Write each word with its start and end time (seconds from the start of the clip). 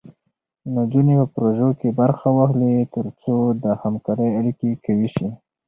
نجونې 0.75 1.13
په 1.19 1.25
پروژو 1.33 1.69
کې 1.79 1.89
برخه 1.99 2.27
واخلي، 2.37 2.73
تر 2.95 3.05
څو 3.21 3.35
د 3.63 3.65
همکارۍ 3.81 4.29
اړیکې 4.39 4.69
قوي 4.85 5.09
شي. 5.15 5.29